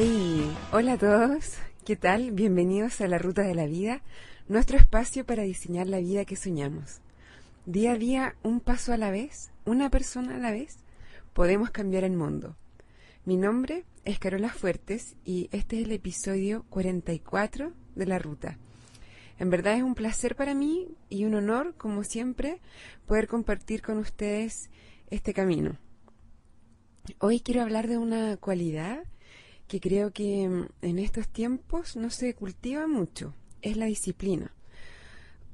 Hey, 0.00 0.56
hola 0.70 0.92
a 0.92 0.96
todos, 0.96 1.56
¿qué 1.84 1.96
tal? 1.96 2.30
Bienvenidos 2.30 3.00
a 3.00 3.08
la 3.08 3.18
Ruta 3.18 3.42
de 3.42 3.56
la 3.56 3.66
Vida, 3.66 4.00
nuestro 4.46 4.78
espacio 4.78 5.26
para 5.26 5.42
diseñar 5.42 5.88
la 5.88 5.98
vida 5.98 6.24
que 6.24 6.36
soñamos. 6.36 7.00
Día 7.66 7.94
a 7.94 7.98
día, 7.98 8.36
un 8.44 8.60
paso 8.60 8.92
a 8.92 8.96
la 8.96 9.10
vez, 9.10 9.50
una 9.64 9.90
persona 9.90 10.36
a 10.36 10.38
la 10.38 10.52
vez, 10.52 10.76
podemos 11.32 11.72
cambiar 11.72 12.04
el 12.04 12.12
mundo. 12.12 12.54
Mi 13.24 13.36
nombre 13.36 13.86
es 14.04 14.20
Carola 14.20 14.50
Fuertes 14.50 15.16
y 15.24 15.48
este 15.50 15.80
es 15.80 15.86
el 15.86 15.90
episodio 15.90 16.64
44 16.70 17.72
de 17.96 18.06
la 18.06 18.20
Ruta. 18.20 18.56
En 19.40 19.50
verdad 19.50 19.74
es 19.74 19.82
un 19.82 19.96
placer 19.96 20.36
para 20.36 20.54
mí 20.54 20.86
y 21.08 21.24
un 21.24 21.34
honor, 21.34 21.74
como 21.76 22.04
siempre, 22.04 22.60
poder 23.04 23.26
compartir 23.26 23.82
con 23.82 23.98
ustedes 23.98 24.70
este 25.10 25.34
camino. 25.34 25.76
Hoy 27.18 27.40
quiero 27.40 27.62
hablar 27.62 27.88
de 27.88 27.98
una 27.98 28.36
cualidad 28.36 29.02
que 29.68 29.80
creo 29.80 30.12
que 30.12 30.48
mm, 30.48 30.66
en 30.82 30.98
estos 30.98 31.28
tiempos 31.28 31.94
no 31.94 32.10
se 32.10 32.34
cultiva 32.34 32.86
mucho, 32.88 33.34
es 33.62 33.76
la 33.76 33.86
disciplina, 33.86 34.52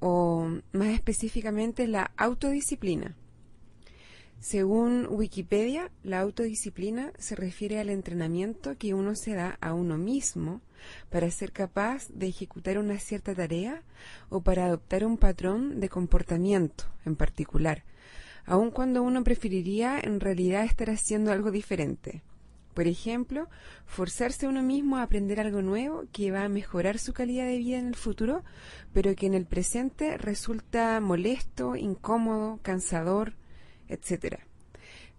o 0.01 0.49
más 0.73 0.89
específicamente 0.89 1.87
la 1.87 2.13
autodisciplina. 2.17 3.17
Según 4.41 5.07
Wikipedia, 5.09 5.91
la 6.03 6.21
autodisciplina 6.21 7.13
se 7.19 7.35
refiere 7.35 7.81
al 7.81 7.89
entrenamiento 7.89 8.77
que 8.77 8.93
uno 8.93 9.15
se 9.15 9.35
da 9.35 9.57
a 9.61 9.73
uno 9.73 9.97
mismo 9.97 10.61
para 11.09 11.31
ser 11.31 11.51
capaz 11.51 12.09
de 12.11 12.27
ejecutar 12.27 12.77
una 12.77 12.99
cierta 12.99 13.35
tarea 13.35 13.83
o 14.29 14.43
para 14.43 14.67
adoptar 14.67 15.07
un 15.07 15.17
patrón 15.17 15.81
de 15.81 15.89
comportamiento 15.89 16.85
en 17.07 17.17
particular, 17.17 17.85
aun 18.45 18.71
cuando 18.71 19.03
uno 19.03 19.25
preferiría 19.25 19.99
en 19.99 20.21
realidad 20.21 20.65
estar 20.65 20.91
haciendo 20.91 21.33
algo 21.33 21.51
diferente. 21.51 22.23
Por 22.75 22.89
ejemplo, 22.89 23.49
forzarse 23.87 24.49
uno 24.49 24.63
mismo 24.63 24.97
a 24.97 25.03
aprender 25.03 25.39
algo 25.39 25.63
nuevo 25.63 26.05
que 26.13 26.33
va 26.33 26.45
a 26.45 26.49
mejorar 26.49 26.99
su 26.99 27.13
calidad 27.13 27.47
de 27.47 27.59
vida 27.59 27.79
en 27.79 27.87
el 27.87 27.95
futuro, 27.95 28.43
pero 28.93 29.15
que 29.15 29.27
en 29.27 29.35
el 29.35 29.47
presente 29.47 30.19
resulta 30.19 31.01
molesto, 31.01 31.77
incómodo, 31.77 32.59
cansador, 32.63 33.35
etc. 33.89 34.41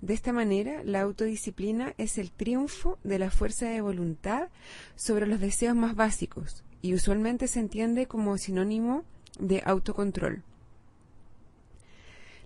De 0.02 0.14
esta 0.14 0.34
manera, 0.34 0.84
la 0.84 1.02
autodisciplina 1.02 1.94
es 1.98 2.18
el 2.18 2.32
triunfo 2.32 3.00
de 3.04 3.20
la 3.20 3.32
fuerza 3.32 3.70
de 3.70 3.80
voluntad 3.80 4.50
sobre 4.96 5.26
los 5.26 5.40
deseos 5.40 5.76
más 5.76 5.96
básicos 5.96 6.64
y 6.82 6.94
usualmente 6.94 7.48
se 7.48 7.62
entiende 7.62 8.06
como 8.06 8.38
sinónimo 8.38 9.06
de 9.40 9.64
autocontrol. 9.66 10.44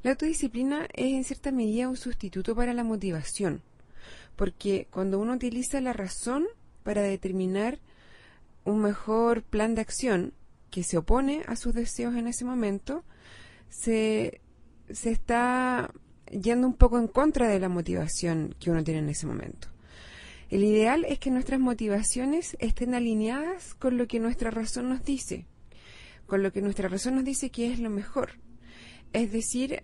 La 0.03 0.11
autodisciplina 0.11 0.87
es 0.93 1.13
en 1.13 1.23
cierta 1.23 1.51
medida 1.51 1.89
un 1.89 1.97
sustituto 1.97 2.55
para 2.55 2.73
la 2.73 2.85
motivación, 2.85 3.61
porque 4.39 4.87
cuando 4.89 5.19
uno 5.19 5.33
utiliza 5.33 5.81
la 5.81 5.91
razón 5.91 6.47
para 6.83 7.01
determinar 7.01 7.77
un 8.63 8.81
mejor 8.81 9.43
plan 9.43 9.75
de 9.75 9.81
acción 9.81 10.31
que 10.71 10.81
se 10.81 10.97
opone 10.97 11.43
a 11.47 11.57
sus 11.57 11.73
deseos 11.73 12.15
en 12.15 12.25
ese 12.25 12.45
momento, 12.45 13.03
se, 13.67 14.39
se 14.89 15.11
está 15.11 15.91
yendo 16.31 16.67
un 16.67 16.73
poco 16.73 16.97
en 16.99 17.09
contra 17.09 17.49
de 17.49 17.59
la 17.59 17.67
motivación 17.67 18.55
que 18.61 18.71
uno 18.71 18.81
tiene 18.81 19.01
en 19.01 19.09
ese 19.09 19.27
momento. 19.27 19.67
El 20.49 20.63
ideal 20.63 21.03
es 21.03 21.19
que 21.19 21.31
nuestras 21.31 21.59
motivaciones 21.59 22.55
estén 22.61 22.95
alineadas 22.95 23.73
con 23.73 23.97
lo 23.97 24.07
que 24.07 24.21
nuestra 24.21 24.51
razón 24.51 24.87
nos 24.87 25.03
dice, 25.03 25.47
con 26.27 26.43
lo 26.43 26.53
que 26.53 26.61
nuestra 26.61 26.87
razón 26.87 27.15
nos 27.15 27.25
dice 27.25 27.49
que 27.49 27.73
es 27.73 27.79
lo 27.79 27.89
mejor. 27.89 28.39
Es 29.11 29.33
decir, 29.33 29.83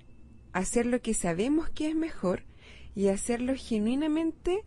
hacer 0.54 0.86
lo 0.86 1.02
que 1.02 1.14
sabemos 1.14 1.70
que 1.72 1.90
es 1.90 1.96
mejor 1.96 2.44
y 2.96 3.10
hacerlo 3.10 3.54
genuinamente 3.56 4.64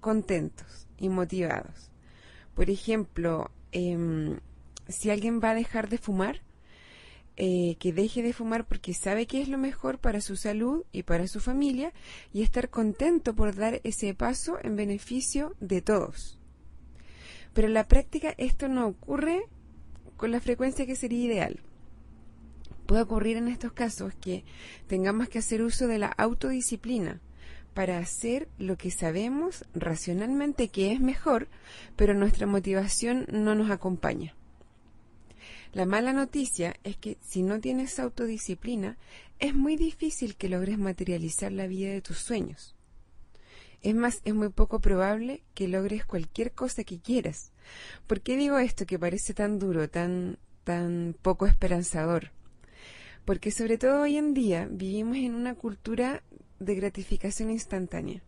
contentos 0.00 0.88
y 0.96 1.08
motivados. 1.08 1.90
Por 2.54 2.70
ejemplo, 2.70 3.50
em, 3.72 4.40
si 4.88 5.10
alguien 5.10 5.40
va 5.40 5.50
a 5.50 5.54
dejar 5.54 5.88
de 5.88 5.98
fumar, 5.98 6.40
eh, 7.36 7.76
que 7.78 7.92
deje 7.92 8.22
de 8.22 8.32
fumar 8.32 8.66
porque 8.66 8.94
sabe 8.94 9.26
que 9.26 9.40
es 9.40 9.48
lo 9.48 9.58
mejor 9.58 9.98
para 9.98 10.20
su 10.20 10.34
salud 10.34 10.84
y 10.90 11.04
para 11.04 11.28
su 11.28 11.38
familia 11.38 11.92
y 12.32 12.42
estar 12.42 12.68
contento 12.68 13.34
por 13.34 13.54
dar 13.54 13.80
ese 13.84 14.12
paso 14.12 14.58
en 14.62 14.74
beneficio 14.74 15.54
de 15.60 15.80
todos. 15.80 16.40
Pero 17.52 17.68
en 17.68 17.74
la 17.74 17.86
práctica 17.86 18.34
esto 18.38 18.66
no 18.66 18.88
ocurre 18.88 19.42
con 20.16 20.32
la 20.32 20.40
frecuencia 20.40 20.84
que 20.84 20.96
sería 20.96 21.26
ideal. 21.26 21.60
Puede 22.86 23.02
ocurrir 23.02 23.36
en 23.36 23.46
estos 23.46 23.72
casos 23.72 24.14
que 24.20 24.44
tengamos 24.88 25.28
que 25.28 25.38
hacer 25.38 25.62
uso 25.62 25.86
de 25.86 25.98
la 25.98 26.08
autodisciplina 26.08 27.20
para 27.74 27.98
hacer 27.98 28.48
lo 28.58 28.76
que 28.76 28.90
sabemos 28.90 29.64
racionalmente 29.74 30.68
que 30.68 30.92
es 30.92 31.00
mejor, 31.00 31.48
pero 31.96 32.14
nuestra 32.14 32.46
motivación 32.46 33.26
no 33.30 33.54
nos 33.54 33.70
acompaña. 33.70 34.34
La 35.72 35.84
mala 35.84 36.12
noticia 36.12 36.74
es 36.82 36.96
que 36.96 37.18
si 37.20 37.42
no 37.42 37.60
tienes 37.60 37.98
autodisciplina, 37.98 38.96
es 39.38 39.54
muy 39.54 39.76
difícil 39.76 40.34
que 40.34 40.48
logres 40.48 40.78
materializar 40.78 41.52
la 41.52 41.66
vida 41.66 41.90
de 41.90 42.00
tus 42.00 42.18
sueños. 42.18 42.74
Es 43.82 43.94
más, 43.94 44.22
es 44.24 44.34
muy 44.34 44.48
poco 44.48 44.80
probable 44.80 45.42
que 45.54 45.68
logres 45.68 46.04
cualquier 46.04 46.52
cosa 46.52 46.82
que 46.84 46.98
quieras. 46.98 47.52
¿Por 48.06 48.20
qué 48.22 48.36
digo 48.36 48.58
esto 48.58 48.86
que 48.86 48.98
parece 48.98 49.34
tan 49.34 49.58
duro, 49.58 49.88
tan, 49.88 50.38
tan 50.64 51.14
poco 51.22 51.46
esperanzador? 51.46 52.32
Porque 53.24 53.50
sobre 53.50 53.78
todo 53.78 54.02
hoy 54.02 54.16
en 54.16 54.34
día 54.34 54.66
vivimos 54.70 55.18
en 55.18 55.34
una 55.34 55.54
cultura 55.54 56.22
de 56.58 56.74
gratificación 56.74 57.50
instantánea. 57.50 58.22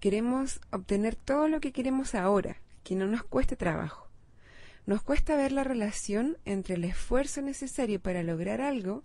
Queremos 0.00 0.60
obtener 0.70 1.14
todo 1.14 1.48
lo 1.48 1.60
que 1.60 1.72
queremos 1.72 2.14
ahora, 2.14 2.56
que 2.82 2.96
no 2.96 3.06
nos 3.06 3.22
cueste 3.22 3.56
trabajo. 3.56 4.08
Nos 4.84 5.02
cuesta 5.02 5.36
ver 5.36 5.52
la 5.52 5.62
relación 5.62 6.38
entre 6.44 6.74
el 6.74 6.84
esfuerzo 6.84 7.40
necesario 7.40 8.00
para 8.00 8.22
lograr 8.22 8.60
algo 8.60 9.04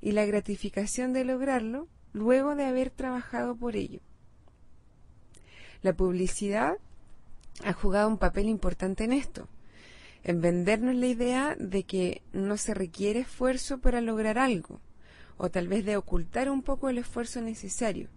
y 0.00 0.12
la 0.12 0.24
gratificación 0.26 1.12
de 1.12 1.24
lograrlo 1.24 1.88
luego 2.12 2.54
de 2.54 2.64
haber 2.64 2.90
trabajado 2.90 3.56
por 3.56 3.74
ello. 3.74 4.00
La 5.82 5.92
publicidad 5.92 6.74
ha 7.64 7.72
jugado 7.72 8.08
un 8.08 8.18
papel 8.18 8.48
importante 8.48 9.04
en 9.04 9.12
esto, 9.12 9.48
en 10.22 10.40
vendernos 10.40 10.94
la 10.94 11.06
idea 11.06 11.56
de 11.58 11.84
que 11.84 12.22
no 12.32 12.56
se 12.56 12.74
requiere 12.74 13.20
esfuerzo 13.20 13.78
para 13.78 14.00
lograr 14.00 14.38
algo, 14.38 14.80
o 15.38 15.50
tal 15.50 15.68
vez 15.68 15.84
de 15.84 15.96
ocultar 15.96 16.50
un 16.50 16.62
poco 16.62 16.88
el 16.88 16.98
esfuerzo 16.98 17.40
necesario. 17.40 18.08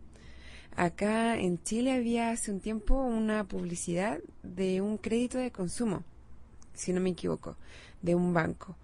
Acá 0.76 1.38
en 1.38 1.62
Chile 1.64 1.94
había 1.94 2.32
hace 2.32 2.52
un 2.52 2.60
tiempo 2.60 2.96
una 2.96 3.44
publicidad 3.44 4.20
de 4.44 4.82
un 4.82 4.98
crédito 4.98 5.38
de 5.38 5.52
consumo, 5.52 6.04
si 6.74 6.94
no 6.94 7.02
me 7.02 7.12
equivoco, 7.12 7.56
de 8.02 8.16
un 8.16 8.34
banco. 8.34 8.76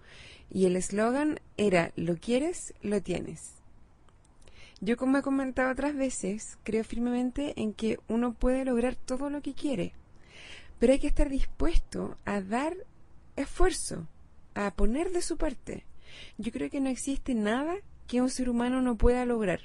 Y 0.49 0.65
el 0.65 0.75
eslogan 0.75 1.39
era, 1.57 1.91
lo 1.95 2.17
quieres, 2.17 2.73
lo 2.81 3.01
tienes. 3.01 3.53
Yo, 4.79 4.95
como 4.95 5.17
he 5.17 5.23
comentado 5.23 5.71
otras 5.71 5.95
veces, 5.95 6.57
creo 6.63 6.83
firmemente 6.83 7.53
en 7.59 7.73
que 7.73 7.99
uno 8.07 8.33
puede 8.33 8.63
lograr 8.63 8.95
todo 8.95 9.29
lo 9.29 9.41
que 9.41 9.55
quiere, 9.55 9.93
pero 10.77 10.93
hay 10.93 10.99
que 10.99 11.07
estar 11.07 11.29
dispuesto 11.29 12.15
a 12.25 12.41
dar 12.41 12.77
esfuerzo, 13.35 14.07
a 14.53 14.71
poner 14.71 15.11
de 15.11 15.21
su 15.21 15.37
parte. 15.37 15.85
Yo 16.37 16.51
creo 16.51 16.69
que 16.69 16.79
no 16.79 16.89
existe 16.89 17.33
nada 17.33 17.75
que 18.07 18.21
un 18.21 18.29
ser 18.29 18.49
humano 18.49 18.81
no 18.81 18.97
pueda 18.97 19.25
lograr. 19.25 19.61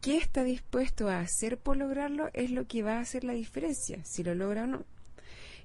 ¿Qué 0.00 0.18
está 0.18 0.44
dispuesto 0.44 1.08
a 1.08 1.20
hacer 1.20 1.58
por 1.58 1.76
lograrlo? 1.76 2.28
Es 2.32 2.50
lo 2.50 2.66
que 2.66 2.82
va 2.82 2.98
a 2.98 3.00
hacer 3.00 3.24
la 3.24 3.32
diferencia, 3.32 4.04
si 4.04 4.22
lo 4.22 4.34
logra 4.34 4.64
o 4.64 4.66
no. 4.66 4.84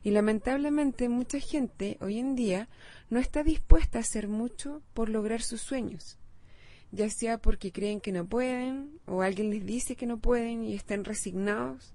Y 0.04 0.12
lamentablemente 0.12 1.10
mucha 1.10 1.40
gente 1.40 1.98
hoy 2.02 2.18
en 2.18 2.36
día 2.36 2.70
no 3.10 3.20
está 3.20 3.44
dispuesta 3.44 4.00
a 4.00 4.02
hacer 4.02 4.28
mucho 4.28 4.82
por 4.94 5.10
lograr 5.10 5.42
sus 5.42 5.62
sueños, 5.62 6.18
ya 6.92 7.10
sea 7.10 7.38
porque 7.38 7.72
creen 7.72 8.02
que 8.02 8.12
no 8.12 8.26
pueden, 8.26 9.00
o 9.06 9.22
alguien 9.22 9.52
les 9.52 9.66
dice 9.66 9.96
que 9.96 10.08
no 10.08 10.18
pueden 10.18 10.64
y 10.64 10.74
están 10.74 11.06
resignados, 11.06 11.94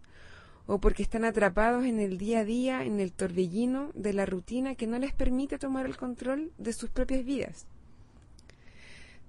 o 0.66 0.78
porque 0.78 1.02
están 1.02 1.24
atrapados 1.24 1.84
en 1.84 1.98
el 1.98 2.16
día 2.18 2.40
a 2.40 2.44
día, 2.44 2.84
en 2.84 3.00
el 3.00 3.12
torbellino 3.12 3.90
de 3.94 4.12
la 4.12 4.26
rutina 4.26 4.76
que 4.76 4.86
no 4.86 4.98
les 4.98 5.12
permite 5.12 5.58
tomar 5.58 5.86
el 5.86 5.96
control 5.96 6.52
de 6.58 6.72
sus 6.72 6.90
propias 6.90 7.24
vidas. 7.24 7.66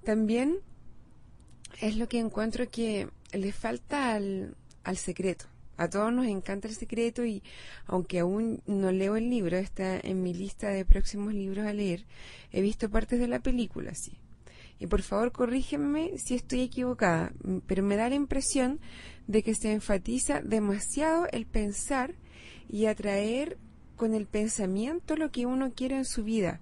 También 0.08 0.60
es 1.82 1.98
lo 1.98 2.08
que 2.08 2.18
encuentro 2.18 2.70
que 2.70 3.10
le 3.34 3.52
falta 3.52 4.14
al, 4.14 4.56
al 4.86 4.96
secreto. 4.96 5.48
A 5.76 5.90
todos 5.90 6.14
nos 6.14 6.28
encanta 6.28 6.70
el 6.70 6.76
secreto 6.76 7.26
y 7.26 7.44
aunque 7.88 8.20
aún 8.20 8.62
no 8.68 8.94
leo 8.94 9.18
el 9.18 9.30
libro, 9.30 9.58
está 9.58 10.00
en 10.00 10.24
mi 10.24 10.34
lista 10.34 10.70
de 10.70 10.86
próximos 10.86 11.34
libros 11.34 11.68
a 11.68 11.74
leer, 11.74 12.06
he 12.54 12.62
visto 12.62 12.90
partes 12.90 13.20
de 13.20 13.28
la 13.28 13.42
película, 13.42 13.94
sí. 13.96 14.18
Y 14.80 14.88
por 14.88 15.02
favor 15.02 15.34
corrígeme 15.34 16.18
si 16.18 16.36
estoy 16.36 16.62
equivocada, 16.62 17.34
pero 17.66 17.84
me 17.84 17.98
da 17.98 18.08
la 18.08 18.16
impresión 18.16 18.80
de 19.28 19.44
que 19.44 19.56
se 19.56 19.74
enfatiza 19.74 20.40
demasiado 20.42 21.28
el 21.34 21.46
pensar 21.46 22.16
y 22.70 22.86
atraer 22.86 23.58
con 23.98 24.14
el 24.14 24.26
pensamiento 24.26 25.18
lo 25.18 25.32
que 25.32 25.46
uno 25.46 25.74
quiere 25.74 25.98
en 25.98 26.06
su 26.06 26.24
vida 26.24 26.62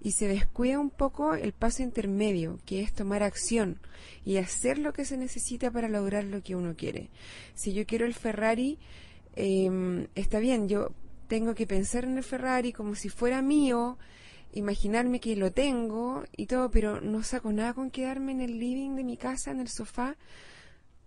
y 0.00 0.12
se 0.12 0.28
descuida 0.28 0.78
un 0.78 0.90
poco 0.90 1.34
el 1.34 1.52
paso 1.52 1.82
intermedio, 1.82 2.58
que 2.64 2.82
es 2.82 2.92
tomar 2.92 3.22
acción 3.22 3.78
y 4.24 4.36
hacer 4.38 4.78
lo 4.78 4.92
que 4.92 5.04
se 5.04 5.16
necesita 5.16 5.70
para 5.70 5.88
lograr 5.88 6.24
lo 6.24 6.42
que 6.42 6.56
uno 6.56 6.74
quiere. 6.76 7.10
Si 7.54 7.72
yo 7.72 7.86
quiero 7.86 8.06
el 8.06 8.14
Ferrari, 8.14 8.78
em, 9.36 10.06
está 10.14 10.38
bien, 10.38 10.68
yo 10.68 10.90
tengo 11.28 11.54
que 11.54 11.66
pensar 11.66 12.04
en 12.04 12.16
el 12.16 12.24
Ferrari 12.24 12.72
como 12.72 12.94
si 12.94 13.08
fuera 13.08 13.42
mío, 13.42 13.98
imaginarme 14.52 15.20
que 15.20 15.36
lo 15.36 15.52
tengo 15.52 16.24
y 16.36 16.46
todo, 16.46 16.70
pero 16.70 17.00
no 17.00 17.22
saco 17.22 17.52
nada 17.52 17.74
con 17.74 17.90
quedarme 17.90 18.32
en 18.32 18.40
el 18.40 18.58
living 18.58 18.96
de 18.96 19.04
mi 19.04 19.16
casa, 19.16 19.50
en 19.50 19.60
el 19.60 19.68
sofá, 19.68 20.16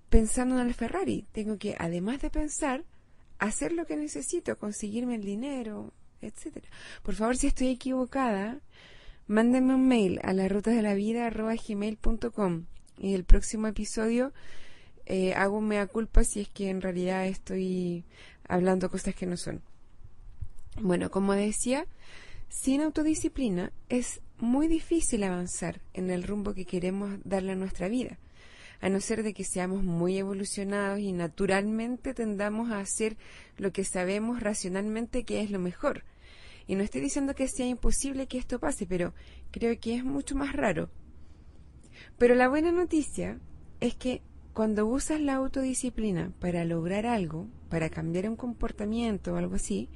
pensando 0.09 0.59
en 0.59 0.67
el 0.67 0.73
Ferrari. 0.73 1.25
Tengo 1.31 1.57
que, 1.57 1.75
además 1.77 2.21
de 2.21 2.29
pensar, 2.29 2.85
hacer 3.39 3.73
lo 3.73 3.85
que 3.85 3.97
necesito, 3.97 4.57
conseguirme 4.57 5.15
el 5.15 5.23
dinero, 5.23 5.91
etcétera. 6.27 6.67
Por 7.03 7.15
favor, 7.15 7.37
si 7.37 7.47
estoy 7.47 7.69
equivocada, 7.69 8.59
mándenme 9.27 9.75
un 9.75 9.87
mail 9.87 10.19
a 10.23 10.33
la 10.33 10.47
ruta 10.47 10.71
de 10.71 10.81
la 10.81 10.93
vida 10.93 11.29
gmail.com 11.29 12.65
y 12.97 13.13
el 13.13 13.23
próximo 13.23 13.67
episodio 13.67 14.33
eh, 15.05 15.33
hago 15.33 15.59
mea 15.61 15.87
culpa 15.87 16.23
si 16.23 16.41
es 16.41 16.49
que 16.49 16.69
en 16.69 16.81
realidad 16.81 17.25
estoy 17.27 18.05
hablando 18.47 18.89
cosas 18.89 19.15
que 19.15 19.25
no 19.25 19.37
son. 19.37 19.61
Bueno, 20.79 21.11
como 21.11 21.33
decía, 21.33 21.85
sin 22.49 22.81
autodisciplina 22.81 23.71
es 23.89 24.21
muy 24.39 24.67
difícil 24.67 25.23
avanzar 25.23 25.81
en 25.93 26.09
el 26.09 26.23
rumbo 26.23 26.53
que 26.53 26.65
queremos 26.65 27.19
darle 27.23 27.53
a 27.53 27.55
nuestra 27.55 27.87
vida, 27.87 28.17
a 28.81 28.89
no 28.89 28.99
ser 28.99 29.23
de 29.23 29.33
que 29.33 29.43
seamos 29.43 29.83
muy 29.83 30.17
evolucionados 30.17 30.99
y 30.99 31.11
naturalmente 31.11 32.13
tendamos 32.13 32.71
a 32.71 32.79
hacer 32.79 33.17
lo 33.57 33.71
que 33.71 33.83
sabemos 33.83 34.41
racionalmente 34.41 35.23
que 35.23 35.41
es 35.41 35.51
lo 35.51 35.59
mejor. 35.59 36.03
Y 36.67 36.75
no 36.75 36.83
estoy 36.83 37.01
diciendo 37.01 37.35
que 37.35 37.47
sea 37.47 37.67
imposible 37.67 38.27
que 38.27 38.37
esto 38.37 38.59
pase, 38.59 38.85
pero 38.85 39.13
creo 39.51 39.77
que 39.79 39.95
es 39.95 40.03
mucho 40.03 40.35
más 40.35 40.53
raro. 40.53 40.89
Pero 42.17 42.35
la 42.35 42.49
buena 42.49 42.71
noticia 42.71 43.39
es 43.79 43.95
que 43.95 44.21
cuando 44.53 44.85
usas 44.85 45.19
la 45.19 45.35
autodisciplina 45.35 46.31
para 46.39 46.63
lograr 46.63 47.05
algo, 47.05 47.47
para 47.69 47.89
cambiar 47.89 48.29
un 48.29 48.35
comportamiento 48.35 49.33
o 49.33 49.37
algo 49.37 49.55
así, 49.55 49.89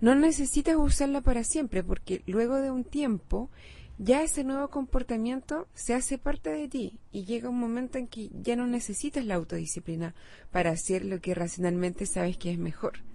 no 0.00 0.14
necesitas 0.14 0.76
usarla 0.76 1.22
para 1.22 1.42
siempre, 1.42 1.82
porque 1.82 2.22
luego 2.26 2.56
de 2.56 2.70
un 2.70 2.84
tiempo 2.84 3.50
ya 3.98 4.22
ese 4.22 4.44
nuevo 4.44 4.68
comportamiento 4.68 5.66
se 5.74 5.94
hace 5.94 6.18
parte 6.18 6.50
de 6.50 6.68
ti 6.68 7.00
y 7.10 7.24
llega 7.24 7.48
un 7.48 7.58
momento 7.58 7.98
en 7.98 8.06
que 8.06 8.30
ya 8.32 8.54
no 8.54 8.66
necesitas 8.68 9.24
la 9.24 9.34
autodisciplina 9.34 10.14
para 10.52 10.70
hacer 10.70 11.04
lo 11.04 11.20
que 11.20 11.34
racionalmente 11.34 12.06
sabes 12.06 12.36
que 12.36 12.52
es 12.52 12.58
mejor. 12.58 13.07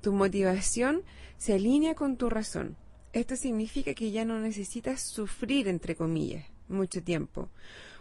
Tu 0.00 0.12
motivación 0.12 1.02
se 1.36 1.54
alinea 1.54 1.94
con 1.94 2.16
tu 2.16 2.30
razón. 2.30 2.76
Esto 3.12 3.36
significa 3.36 3.94
que 3.94 4.10
ya 4.10 4.24
no 4.24 4.38
necesitas 4.38 5.02
sufrir, 5.02 5.68
entre 5.68 5.96
comillas, 5.96 6.46
mucho 6.68 7.02
tiempo, 7.02 7.50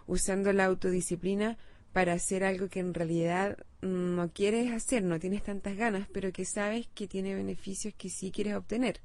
usando 0.08 0.54
la 0.54 0.66
autodisciplina 0.66 1.58
para 1.92 2.14
hacer 2.14 2.44
algo 2.44 2.70
que 2.70 2.80
en 2.80 2.94
realidad 2.94 3.58
no 3.82 4.32
quieres 4.32 4.72
hacer, 4.72 5.04
no 5.04 5.20
tienes 5.20 5.44
tantas 5.44 5.76
ganas, 5.76 6.08
pero 6.14 6.32
que 6.32 6.46
sabes 6.46 6.88
que 6.94 7.08
tiene 7.08 7.34
beneficios 7.34 7.94
que 7.96 8.10
sí 8.10 8.32
quieres 8.32 8.56
obtener. 8.56 9.02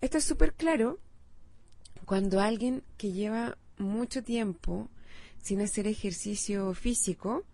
Esto 0.00 0.18
es 0.18 0.24
súper 0.24 0.54
claro 0.54 0.98
cuando 2.04 2.40
alguien 2.40 2.82
que 2.96 3.12
lleva 3.12 3.58
mucho 3.78 4.22
tiempo 4.22 4.88
sin 5.40 5.60
hacer 5.60 5.86
ejercicio 5.86 6.72
físico, 6.74 7.44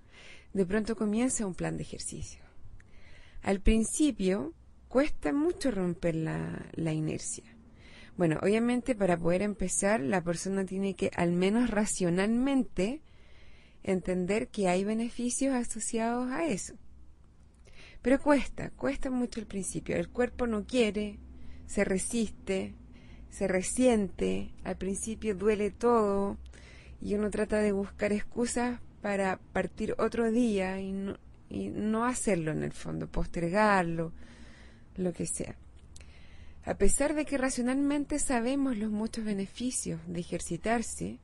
de 0.53 0.67
pronto 0.67 0.97
comienza 0.97 1.47
un 1.47 1.55
plan 1.55 1.77
de 1.77 1.83
ejercicio. 1.83 2.48
Al 3.43 3.61
principio 3.61 4.55
cuesta 4.89 5.33
mucho 5.33 5.71
romper 5.71 6.15
la, 6.15 6.71
la 6.75 6.93
inercia. 6.93 7.45
Bueno, 8.17 8.39
obviamente 8.43 8.95
para 8.95 9.17
poder 9.17 9.43
empezar 9.43 10.01
la 10.01 10.23
persona 10.23 10.65
tiene 10.65 10.95
que 10.95 11.11
al 11.15 11.33
menos 11.33 11.71
racionalmente 11.71 13.03
entender 13.83 14.49
que 14.49 14.69
hay 14.69 14.85
beneficios 14.85 15.55
asociados 15.55 16.31
a 16.33 16.47
eso. 16.47 16.75
Pero 18.03 18.21
cuesta, 18.21 18.71
cuesta 18.71 19.11
mucho 19.11 19.41
al 19.41 19.47
principio. 19.47 19.97
El 19.97 20.09
cuerpo 20.09 20.47
no 20.47 20.67
quiere, 20.67 21.19
se 21.67 21.85
resiste, 21.85 22.75
se 23.31 23.49
resiente, 23.49 24.53
al 24.65 24.77
principio 24.77 25.35
duele 25.35 25.71
todo 25.71 26.39
y 27.01 27.15
uno 27.15 27.31
trata 27.31 27.59
de 27.59 27.73
buscar 27.73 28.13
excusas 28.13 28.81
para 29.01 29.39
partir 29.53 29.95
otro 29.99 30.31
día 30.31 30.81
y 30.81 30.93
no, 30.93 31.17
y 31.51 31.69
no 31.69 32.05
hacerlo 32.05 32.53
en 32.53 32.63
el 32.63 32.73
fondo, 32.73 33.07
postergarlo, 33.07 34.13
lo 34.97 35.13
que 35.13 35.27
sea. 35.27 35.57
A 36.65 36.75
pesar 36.75 37.15
de 37.15 37.25
que 37.25 37.39
racionalmente 37.39 38.19
sabemos 38.19 38.77
los 38.77 38.91
muchos 38.91 39.25
beneficios 39.25 40.01
de 40.07 40.21
ejercitarse, 40.21 41.19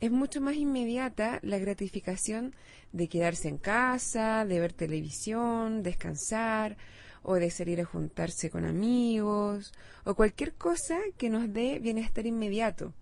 es 0.00 0.10
mucho 0.10 0.40
más 0.40 0.56
inmediata 0.56 1.38
la 1.42 1.58
gratificación 1.58 2.54
de 2.92 3.08
quedarse 3.08 3.48
en 3.48 3.58
casa, 3.58 4.44
de 4.44 4.60
ver 4.60 4.72
televisión, 4.72 5.82
descansar 5.82 6.76
o 7.22 7.34
de 7.34 7.50
salir 7.50 7.80
a 7.80 7.84
juntarse 7.84 8.50
con 8.50 8.64
amigos 8.64 9.72
o 10.04 10.14
cualquier 10.14 10.54
cosa 10.54 10.98
que 11.16 11.30
nos 11.30 11.52
dé 11.52 11.78
bienestar 11.78 12.26
inmediato. 12.26 12.92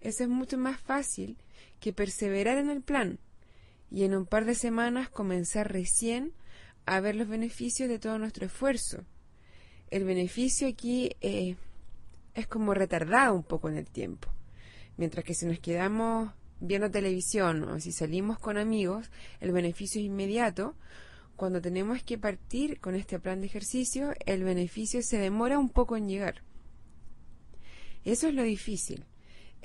Eso 0.00 0.22
es 0.22 0.28
mucho 0.28 0.56
más 0.56 0.80
fácil 0.80 1.36
que 1.80 1.92
perseverar 1.92 2.58
en 2.58 2.70
el 2.70 2.82
plan 2.82 3.18
y 3.90 4.04
en 4.04 4.14
un 4.14 4.26
par 4.26 4.44
de 4.44 4.54
semanas 4.54 5.08
comenzar 5.08 5.72
recién 5.72 6.32
a 6.86 7.00
ver 7.00 7.16
los 7.16 7.28
beneficios 7.28 7.88
de 7.88 7.98
todo 7.98 8.18
nuestro 8.18 8.46
esfuerzo. 8.46 9.04
El 9.90 10.04
beneficio 10.04 10.68
aquí 10.68 11.10
eh, 11.20 11.56
es 12.34 12.46
como 12.46 12.74
retardado 12.74 13.34
un 13.34 13.42
poco 13.42 13.68
en 13.68 13.76
el 13.76 13.88
tiempo. 13.88 14.28
Mientras 14.96 15.24
que 15.24 15.34
si 15.34 15.46
nos 15.46 15.58
quedamos 15.58 16.32
viendo 16.60 16.90
televisión 16.90 17.64
o 17.64 17.80
si 17.80 17.92
salimos 17.92 18.38
con 18.38 18.56
amigos, 18.56 19.10
el 19.40 19.52
beneficio 19.52 20.00
es 20.00 20.06
inmediato. 20.06 20.74
Cuando 21.36 21.60
tenemos 21.60 22.02
que 22.02 22.18
partir 22.18 22.80
con 22.80 22.94
este 22.94 23.18
plan 23.18 23.40
de 23.40 23.46
ejercicio, 23.46 24.14
el 24.24 24.42
beneficio 24.42 25.02
se 25.02 25.18
demora 25.18 25.58
un 25.58 25.68
poco 25.68 25.96
en 25.96 26.08
llegar. 26.08 26.42
Eso 28.04 28.28
es 28.28 28.34
lo 28.34 28.42
difícil. 28.42 29.04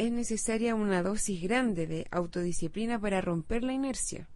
Es 0.01 0.12
necesaria 0.12 0.74
una 0.74 1.03
dosis 1.03 1.44
grande 1.44 1.86
de 1.86 2.07
autodisciplina 2.09 3.00
para 3.00 3.21
romper 3.21 3.63
la 3.63 3.74
inercia. 3.74 4.27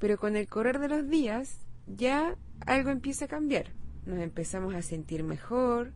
Pero 0.00 0.18
con 0.18 0.34
el 0.34 0.48
correr 0.48 0.80
de 0.80 0.88
los 0.88 1.08
días 1.08 1.60
ya 1.86 2.36
algo 2.66 2.90
empieza 2.90 3.26
a 3.26 3.28
cambiar. 3.28 3.66
Nos 4.06 4.18
empezamos 4.18 4.74
a 4.74 4.82
sentir 4.82 5.22
mejor, 5.22 5.92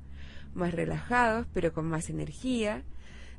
más 0.54 0.72
relajados, 0.72 1.49
pero 1.52 1.72
con 1.72 1.87
más 1.87 2.10
energía 2.10 2.84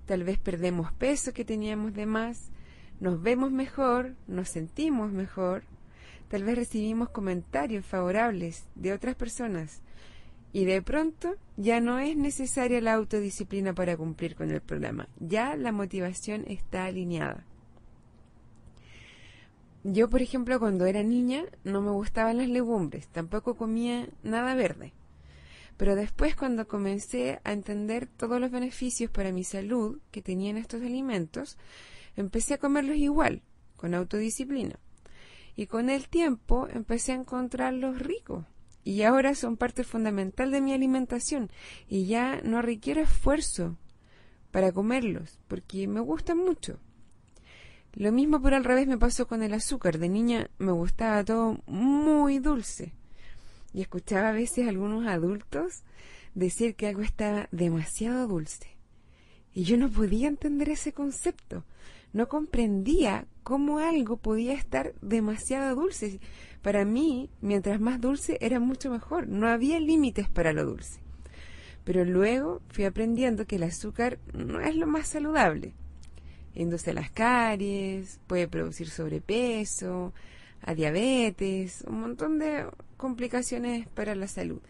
tal 0.06 0.26
vez 0.26 0.38
perdemos 0.38 0.92
peso 0.92 1.32
que 1.32 1.46
teníamos 1.46 1.94
de 1.94 2.08
más, 2.08 2.52
nos 3.00 3.22
vemos 3.22 3.50
mejor, 3.50 4.18
nos 4.28 4.50
sentimos 4.50 5.14
mejor, 5.14 5.64
tal 6.28 6.44
vez 6.44 6.58
recibimos 6.58 7.08
comentarios 7.08 7.86
favorables 7.86 8.66
de 8.76 8.92
otras 8.92 9.16
personas 9.16 9.82
y 10.54 10.66
de 10.66 10.82
pronto 10.84 11.36
ya 11.58 11.82
no 11.82 12.00
es 12.00 12.16
necesaria 12.16 12.80
la 12.80 12.94
autodisciplina 12.94 13.74
para 13.74 13.98
cumplir 13.98 14.36
con 14.36 14.52
el 14.52 14.62
programa, 14.62 15.10
ya 15.20 15.56
la 15.56 15.72
motivación 15.72 16.46
está 16.48 16.86
alineada. 16.86 17.44
Yo, 19.84 20.10
por 20.10 20.22
ejemplo, 20.22 20.60
cuando 20.60 20.86
era 20.86 21.04
niña 21.04 21.44
no 21.66 21.82
me 21.82 21.92
gustaban 21.92 22.38
las 22.38 22.48
legumbres, 22.48 23.08
tampoco 23.08 23.56
comía 23.56 24.08
nada 24.24 24.56
verde. 24.56 24.94
Pero 25.76 25.96
después 25.96 26.36
cuando 26.36 26.68
comencé 26.68 27.42
a 27.44 27.52
entender 27.52 28.08
todos 28.08 28.40
los 28.40 28.52
beneficios 28.52 29.12
para 29.12 29.34
mi 29.34 29.44
salud 29.44 30.00
que 30.12 30.22
tenían 30.22 30.56
estos 30.56 30.84
alimentos, 30.84 31.58
empecé 32.16 32.54
a 32.54 32.60
comerlos 32.60 32.96
igual, 32.96 33.42
con 33.76 33.94
autodisciplina. 33.94 34.80
Y 35.56 35.66
con 35.68 35.90
el 35.90 36.08
tiempo 36.08 36.68
empecé 36.70 37.12
a 37.12 37.16
encontrarlos 37.16 38.00
ricos. 38.00 38.46
Y 38.84 39.04
ahora 39.04 39.36
son 39.36 39.58
parte 39.58 39.84
fundamental 39.84 40.52
de 40.52 40.62
mi 40.62 40.74
alimentación. 40.74 41.50
Y 41.88 42.06
ya 42.06 42.42
no 42.44 42.62
requiero 42.62 43.02
esfuerzo 43.02 43.78
para 44.52 44.72
comerlos, 44.72 45.40
porque 45.48 45.88
me 45.88 46.00
gustan 46.00 46.38
mucho. 46.38 46.80
Lo 47.94 48.12
mismo 48.12 48.42
por 48.42 48.54
al 48.54 48.64
revés 48.64 48.88
me 48.88 48.98
pasó 48.98 49.28
con 49.28 49.44
el 49.44 49.54
azúcar. 49.54 50.00
De 50.00 50.10
niña 50.10 50.50
me 50.58 50.72
gustaba 50.72 51.24
todo 51.24 51.60
muy 51.66 52.40
dulce 52.40 52.94
y 53.74 53.82
escuchaba 53.82 54.30
a 54.30 54.34
veces 54.34 54.66
a 54.66 54.70
algunos 54.70 55.08
adultos 55.08 55.84
decir 56.34 56.76
que 56.76 56.88
algo 56.88 57.02
estaba 57.02 57.48
demasiado 57.52 58.28
dulce. 58.28 58.68
Y 59.54 59.64
yo 59.64 59.78
no 59.78 59.90
podía 59.90 60.28
entender 60.28 60.70
ese 60.70 60.94
concepto. 60.94 61.64
No 62.14 62.30
comprendía 62.30 63.26
cómo 63.42 63.80
algo 63.80 64.18
podía 64.18 64.54
estar 64.54 64.94
demasiado 65.02 65.76
dulce. 65.76 66.20
Para 66.62 66.86
mí, 66.86 67.30
mientras 67.42 67.80
más 67.82 68.00
dulce 68.00 68.38
era 68.40 68.60
mucho 68.60 68.90
mejor. 68.92 69.28
No 69.28 69.48
había 69.48 69.80
límites 69.80 70.30
para 70.30 70.54
lo 70.54 70.64
dulce. 70.64 71.02
Pero 71.84 72.06
luego 72.06 72.62
fui 72.70 72.86
aprendiendo 72.86 73.46
que 73.46 73.58
el 73.58 73.64
azúcar 73.64 74.20
no 74.32 74.62
es 74.62 74.76
lo 74.76 74.88
más 74.88 75.08
saludable. 75.08 75.74
Induce 76.56 76.94
las 76.94 77.10
caries, 77.10 78.20
puede 78.28 78.48
producir 78.48 78.90
sobrepeso, 78.90 80.14
a 80.62 80.76
diabetes, 80.76 81.84
un 81.88 82.00
montón 82.00 82.40
de 82.40 82.68
complicaciones 82.96 83.88
para 83.90 84.16
la 84.16 84.28
salud. 84.28 84.62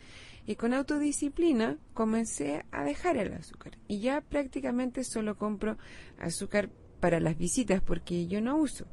Y 0.45 0.55
con 0.55 0.73
autodisciplina 0.73 1.77
comencé 1.93 2.65
a 2.71 2.83
dejar 2.83 3.17
el 3.17 3.33
azúcar. 3.33 3.77
Y 3.87 3.99
ya 3.99 4.21
prácticamente 4.21 5.03
solo 5.03 5.37
compro 5.37 5.77
azúcar 6.17 6.69
para 7.03 7.19
las 7.19 7.37
visitas 7.37 7.81
porque 7.81 8.27
yo 8.27 8.39
no 8.39 8.55
uso. 8.55 8.85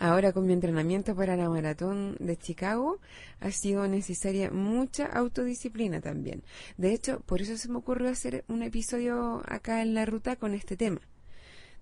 Ahora 0.00 0.32
con 0.32 0.46
mi 0.46 0.52
entrenamiento 0.52 1.14
para 1.14 1.36
la 1.36 1.48
maratón 1.48 2.16
de 2.18 2.36
Chicago 2.36 2.98
ha 3.38 3.52
sido 3.52 3.86
necesaria 3.86 4.50
mucha 4.50 5.06
autodisciplina 5.06 6.00
también. 6.00 6.42
De 6.76 6.92
hecho, 6.92 7.20
por 7.20 7.40
eso 7.40 7.56
se 7.56 7.68
me 7.68 7.76
ocurrió 7.76 8.10
hacer 8.10 8.44
un 8.48 8.64
episodio 8.64 9.44
acá 9.46 9.80
en 9.80 9.94
la 9.94 10.06
ruta 10.06 10.34
con 10.34 10.54
este 10.54 10.76
tema. 10.76 11.02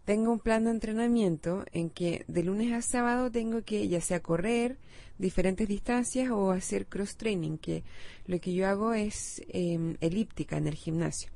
Tengo 0.04 0.30
un 0.30 0.38
plan 0.38 0.64
de 0.64 0.72
entrenamiento 0.72 1.64
en 1.72 1.88
que 1.88 2.26
de 2.28 2.42
lunes 2.42 2.74
a 2.74 2.82
sábado 2.82 3.30
tengo 3.30 3.62
que 3.62 3.88
ya 3.88 4.02
sea 4.02 4.20
correr 4.20 4.76
diferentes 5.16 5.66
distancias 5.66 6.30
o 6.30 6.50
hacer 6.50 6.88
cross 6.88 7.16
training, 7.16 7.56
que 7.56 7.84
lo 8.26 8.38
que 8.38 8.52
yo 8.52 8.68
hago 8.68 8.92
es 8.92 9.40
em, 9.48 9.96
elíptica 10.02 10.58
en 10.58 10.66
el 10.66 10.74
gimnasio. 10.74 11.30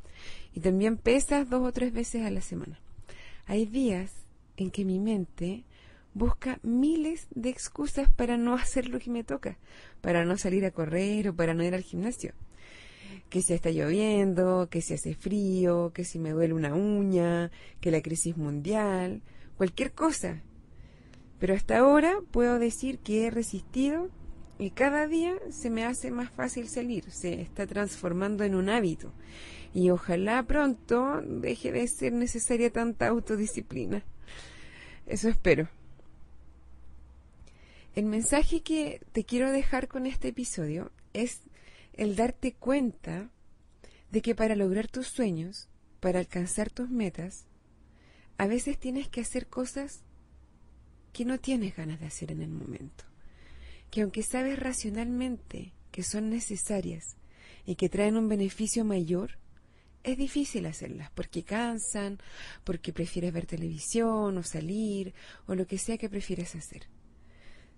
Y 0.52 0.60
también 0.60 0.98
pesas 0.98 1.48
dos 1.48 1.66
o 1.66 1.72
tres 1.72 1.94
veces 1.94 2.22
a 2.22 2.30
la 2.30 2.42
semana. 2.42 2.78
Hay 3.48 3.64
días 3.64 4.12
en 4.56 4.72
que 4.72 4.84
mi 4.84 4.98
mente 4.98 5.62
busca 6.14 6.58
miles 6.64 7.28
de 7.30 7.48
excusas 7.48 8.10
para 8.10 8.36
no 8.36 8.54
hacer 8.54 8.88
lo 8.88 8.98
que 8.98 9.08
me 9.08 9.22
toca, 9.22 9.56
para 10.00 10.24
no 10.24 10.36
salir 10.36 10.64
a 10.64 10.72
correr 10.72 11.28
o 11.28 11.36
para 11.36 11.54
no 11.54 11.62
ir 11.62 11.72
al 11.72 11.82
gimnasio. 11.82 12.32
Que 13.30 13.42
si 13.42 13.52
está 13.52 13.70
lloviendo, 13.70 14.68
que 14.68 14.82
si 14.82 14.94
hace 14.94 15.14
frío, 15.14 15.92
que 15.94 16.04
si 16.04 16.18
me 16.18 16.30
duele 16.30 16.54
una 16.54 16.74
uña, 16.74 17.52
que 17.80 17.92
la 17.92 18.02
crisis 18.02 18.36
mundial, 18.36 19.22
cualquier 19.56 19.92
cosa. 19.92 20.42
Pero 21.38 21.54
hasta 21.54 21.78
ahora 21.78 22.18
puedo 22.32 22.58
decir 22.58 22.98
que 22.98 23.26
he 23.26 23.30
resistido 23.30 24.08
y 24.58 24.70
cada 24.70 25.06
día 25.06 25.34
se 25.50 25.70
me 25.70 25.84
hace 25.84 26.10
más 26.10 26.30
fácil 26.30 26.68
salir, 26.68 27.10
se 27.10 27.40
está 27.40 27.66
transformando 27.66 28.44
en 28.44 28.54
un 28.54 28.68
hábito. 28.68 29.12
Y 29.74 29.90
ojalá 29.90 30.42
pronto 30.44 31.20
deje 31.22 31.72
de 31.72 31.86
ser 31.88 32.12
necesaria 32.12 32.70
tanta 32.70 33.08
autodisciplina. 33.08 34.02
Eso 35.06 35.28
espero. 35.28 35.68
El 37.94 38.06
mensaje 38.06 38.62
que 38.62 39.00
te 39.12 39.24
quiero 39.24 39.50
dejar 39.50 39.88
con 39.88 40.06
este 40.06 40.28
episodio 40.28 40.90
es 41.12 41.40
el 41.94 42.16
darte 42.16 42.52
cuenta 42.52 43.30
de 44.10 44.22
que 44.22 44.34
para 44.34 44.54
lograr 44.54 44.88
tus 44.88 45.08
sueños, 45.08 45.68
para 46.00 46.18
alcanzar 46.18 46.70
tus 46.70 46.90
metas, 46.90 47.46
a 48.38 48.46
veces 48.46 48.78
tienes 48.78 49.08
que 49.08 49.22
hacer 49.22 49.46
cosas 49.46 50.02
que 51.12 51.24
no 51.24 51.38
tienes 51.38 51.74
ganas 51.74 52.00
de 52.00 52.06
hacer 52.06 52.30
en 52.30 52.42
el 52.42 52.50
momento, 52.50 53.04
que 53.90 54.02
aunque 54.02 54.22
sabes 54.22 54.58
racionalmente 54.58 55.72
que 55.90 56.02
son 56.02 56.30
necesarias 56.30 57.16
y 57.64 57.76
que 57.76 57.88
traen 57.88 58.16
un 58.16 58.28
beneficio 58.28 58.84
mayor, 58.84 59.38
es 60.04 60.16
difícil 60.16 60.66
hacerlas 60.66 61.10
porque 61.10 61.42
cansan, 61.42 62.18
porque 62.62 62.92
prefieres 62.92 63.32
ver 63.32 63.46
televisión 63.46 64.38
o 64.38 64.42
salir 64.42 65.14
o 65.46 65.54
lo 65.54 65.66
que 65.66 65.78
sea 65.78 65.98
que 65.98 66.08
prefieres 66.08 66.54
hacer. 66.54 66.88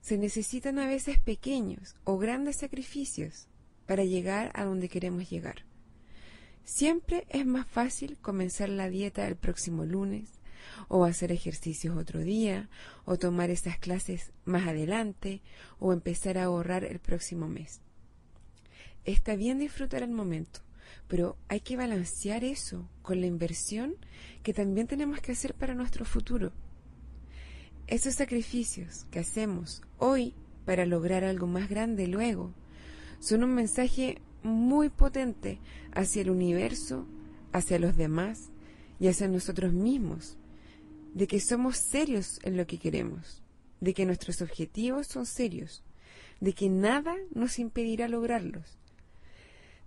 Se 0.03 0.19
necesitan 0.19 0.79
a 0.79 0.87
veces 0.87 1.19
pequeños 1.19 1.97
o 2.05 2.19
grandes 2.19 2.57
sacrificios 2.57 3.49
para 3.87 4.05
llegar 4.05 4.53
a 4.55 4.65
donde 4.65 4.89
queremos 4.89 5.31
llegar. 5.31 5.65
Siempre 6.65 7.27
es 7.31 7.47
más 7.47 7.67
fácil 7.67 8.19
comenzar 8.21 8.69
la 8.69 8.91
dieta 8.91 9.27
el 9.27 9.37
próximo 9.37 9.87
lunes, 9.87 10.38
o 10.89 11.05
hacer 11.05 11.33
ejercicios 11.33 11.97
otro 11.97 12.21
día, 12.21 12.69
o 13.05 13.17
tomar 13.17 13.51
esas 13.51 13.79
clases 13.79 14.33
más 14.45 14.67
adelante, 14.67 15.43
o 15.79 15.93
empezar 15.93 16.39
a 16.39 16.45
ahorrar 16.45 16.85
el 16.85 16.99
próximo 16.99 17.49
mes. 17.49 17.81
Está 19.05 19.37
bien 19.37 19.59
disfrutar 19.59 20.03
el 20.03 20.11
momento, 20.11 20.61
pero 21.09 21.37
hay 21.49 21.61
que 21.61 21.77
balancear 21.77 22.45
eso 22.45 22.89
con 23.03 23.21
la 23.21 23.27
inversión 23.27 23.95
que 24.43 24.53
también 24.53 24.87
tenemos 24.87 25.21
que 25.21 25.33
hacer 25.33 25.55
para 25.55 25.75
nuestro 25.75 26.05
futuro. 26.05 26.53
Esos 27.87 28.15
sacrificios 28.15 29.07
que 29.11 29.19
hacemos 29.19 29.83
hoy 29.97 30.35
para 30.67 30.85
lograr 30.85 31.25
algo 31.25 31.47
más 31.47 31.71
grande 31.71 32.07
luego 32.07 32.53
son 33.21 33.45
un 33.45 33.55
mensaje 33.55 34.21
muy 34.43 34.91
potente 34.91 35.59
hacia 35.93 36.23
el 36.23 36.31
universo, 36.31 37.07
hacia 37.53 37.79
los 37.79 37.97
demás 37.97 38.51
y 39.01 39.09
hacia 39.09 39.29
nosotros 39.29 39.73
mismos, 39.73 40.37
de 41.15 41.27
que 41.27 41.41
somos 41.41 41.77
serios 41.77 42.41
en 42.43 42.57
lo 42.57 42.67
que 42.67 42.79
queremos, 42.79 43.43
de 43.81 43.95
que 43.95 44.07
nuestros 44.07 44.43
objetivos 44.43 45.07
son 45.07 45.27
serios, 45.27 45.83
de 46.41 46.53
que 46.53 46.69
nada 46.69 47.15
nos 47.35 47.59
impedirá 47.59 48.09
lograrlos, 48.09 48.79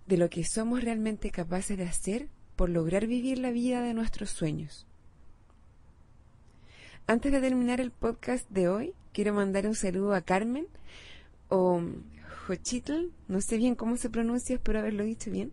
de 0.06 0.16
lo 0.16 0.28
que 0.30 0.44
somos 0.44 0.82
realmente 0.82 1.30
capaces 1.30 1.78
de 1.78 1.84
hacer 1.84 2.28
por 2.56 2.68
lograr 2.68 3.06
vivir 3.06 3.38
la 3.38 3.50
vida 3.50 3.80
de 3.82 3.94
nuestros 3.94 4.30
sueños. 4.30 4.86
Antes 7.06 7.32
de 7.32 7.40
terminar 7.40 7.80
el 7.80 7.90
podcast 7.90 8.48
de 8.50 8.68
hoy, 8.68 8.94
quiero 9.12 9.34
mandar 9.34 9.66
un 9.66 9.74
saludo 9.74 10.14
a 10.14 10.20
Carmen 10.22 10.66
o 11.48 11.82
Jochitl, 12.46 13.10
no 13.28 13.40
sé 13.40 13.56
bien 13.56 13.74
cómo 13.74 13.96
se 13.96 14.10
pronuncia, 14.10 14.54
espero 14.54 14.78
haberlo 14.78 15.04
dicho 15.04 15.30
bien. 15.30 15.52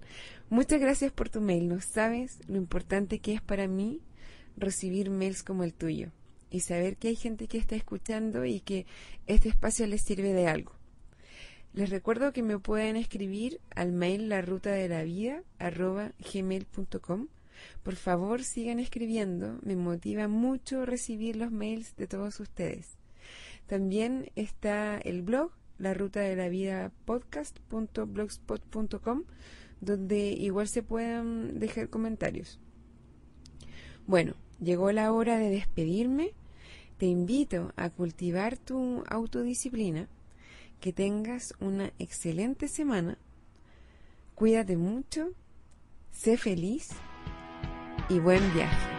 Muchas 0.50 0.80
gracias 0.80 1.12
por 1.12 1.30
tu 1.30 1.42
mail, 1.42 1.68
no 1.68 1.82
sabes 1.82 2.40
lo 2.48 2.58
importante 2.58 3.20
que 3.20 3.34
es 3.34 3.42
para 3.42 3.68
mí 3.68 4.02
recibir 4.60 5.10
mails 5.10 5.44
como 5.44 5.64
el 5.64 5.74
tuyo 5.74 6.12
y 6.50 6.62
saber 6.62 6.98
que 6.98 7.10
hay 7.10 7.16
gente 7.16 7.48
que 7.48 7.58
está 7.58 7.76
escuchando 7.76 8.46
y 8.46 8.60
que 8.60 8.86
este 9.28 9.50
espacio 9.50 9.86
les 9.88 10.02
sirve 10.02 10.34
de 10.34 10.48
algo. 10.48 10.74
Les 11.74 11.90
recuerdo 11.90 12.34
que 12.34 12.42
me 12.42 12.58
pueden 12.58 12.96
escribir 12.96 13.62
al 13.76 13.92
mail 13.92 14.30
la 14.30 14.42
ruta 14.42 14.72
de 14.72 14.90
la 14.90 15.04
vida 15.04 15.44
gmail.com 15.58 17.28
por 17.84 17.96
favor, 17.96 18.44
sigan 18.44 18.80
escribiendo, 18.80 19.60
me 19.64 19.76
motiva 19.76 20.28
mucho 20.28 20.86
recibir 20.86 21.36
los 21.36 21.52
mails 21.52 21.96
de 21.96 22.06
todos 22.08 22.40
ustedes. 22.40 22.98
También 23.68 24.32
está 24.36 24.98
el 24.98 25.22
blog, 25.22 25.52
la 25.78 25.94
ruta 25.94 26.22
de 26.22 26.36
la 26.36 26.50
vida 26.50 26.92
podcast.blogspot.com, 27.06 29.24
donde 29.82 30.32
igual 30.32 30.68
se 30.68 30.82
pueden 30.84 31.60
dejar 31.60 31.90
comentarios. 31.90 32.60
Bueno, 34.08 34.34
llegó 34.62 34.92
la 34.92 35.12
hora 35.12 35.38
de 35.38 35.50
despedirme. 35.50 36.32
Te 36.98 37.06
invito 37.06 37.74
a 37.78 37.90
cultivar 37.90 38.58
tu 38.58 39.04
autodisciplina, 39.08 40.08
que 40.80 40.94
tengas 40.94 41.54
una 41.60 41.92
excelente 42.00 42.68
semana, 42.68 43.18
cuídate 44.36 44.78
mucho, 44.78 45.32
sé 46.12 46.38
feliz 46.38 46.90
y 48.10 48.20
buen 48.20 48.54
viaje. 48.54 48.99